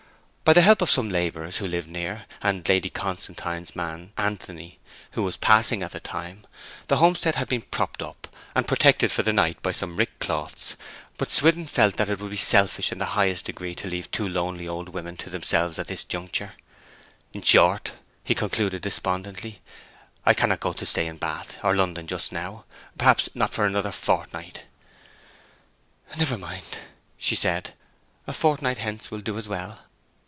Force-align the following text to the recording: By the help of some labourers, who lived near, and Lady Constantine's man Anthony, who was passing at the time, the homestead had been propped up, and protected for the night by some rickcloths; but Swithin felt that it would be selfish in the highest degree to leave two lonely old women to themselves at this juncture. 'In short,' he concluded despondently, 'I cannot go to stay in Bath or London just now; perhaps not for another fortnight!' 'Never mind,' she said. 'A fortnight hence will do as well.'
By 0.43 0.53
the 0.53 0.61
help 0.63 0.81
of 0.81 0.89
some 0.91 1.07
labourers, 1.09 1.57
who 1.59 1.67
lived 1.67 1.87
near, 1.87 2.25
and 2.41 2.67
Lady 2.67 2.89
Constantine's 2.89 3.73
man 3.73 4.11
Anthony, 4.17 4.79
who 5.11 5.23
was 5.23 5.37
passing 5.37 5.81
at 5.81 5.91
the 5.93 6.01
time, 6.01 6.45
the 6.89 6.97
homestead 6.97 7.35
had 7.35 7.47
been 7.47 7.61
propped 7.61 8.01
up, 8.01 8.27
and 8.53 8.67
protected 8.67 9.13
for 9.13 9.23
the 9.23 9.31
night 9.31 9.61
by 9.61 9.71
some 9.71 9.95
rickcloths; 9.95 10.75
but 11.15 11.31
Swithin 11.31 11.67
felt 11.67 11.95
that 11.95 12.09
it 12.09 12.19
would 12.19 12.31
be 12.31 12.35
selfish 12.35 12.91
in 12.91 12.97
the 12.97 13.15
highest 13.15 13.45
degree 13.45 13.73
to 13.75 13.87
leave 13.87 14.11
two 14.11 14.27
lonely 14.27 14.67
old 14.67 14.89
women 14.89 15.15
to 15.15 15.29
themselves 15.29 15.79
at 15.79 15.87
this 15.87 16.03
juncture. 16.03 16.53
'In 17.31 17.41
short,' 17.43 17.93
he 18.21 18.35
concluded 18.35 18.81
despondently, 18.81 19.61
'I 20.25 20.33
cannot 20.33 20.59
go 20.59 20.73
to 20.73 20.85
stay 20.85 21.07
in 21.07 21.15
Bath 21.15 21.59
or 21.63 21.77
London 21.77 22.07
just 22.07 22.33
now; 22.33 22.65
perhaps 22.97 23.29
not 23.33 23.53
for 23.53 23.65
another 23.65 23.91
fortnight!' 23.93 24.65
'Never 26.17 26.37
mind,' 26.37 26.79
she 27.17 27.35
said. 27.35 27.73
'A 28.27 28.33
fortnight 28.33 28.79
hence 28.79 29.09
will 29.09 29.21
do 29.21 29.37
as 29.37 29.47
well.' 29.47 29.79